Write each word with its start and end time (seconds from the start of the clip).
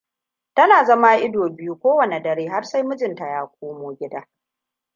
Tana 0.53 0.83
zama 0.85 1.17
ido 1.25 1.49
biyu, 1.49 1.73
kowanne 1.81 2.21
dare 2.23 2.47
har 2.49 2.63
sai 2.63 2.83
mijinta 2.83 3.27
ya 3.27 3.47
komo 3.47 3.93
gida. 3.93 4.27